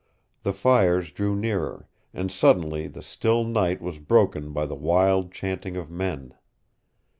The 0.41 0.51
fires 0.51 1.11
drew 1.11 1.35
nearer, 1.35 1.87
and 2.11 2.31
suddenly 2.31 2.87
the 2.87 3.03
still 3.03 3.43
night 3.43 3.83
was 3.83 3.99
broken 3.99 4.51
by 4.51 4.65
the 4.65 4.73
wild 4.73 5.31
chanting 5.31 5.77
of 5.77 5.91
men. 5.91 6.33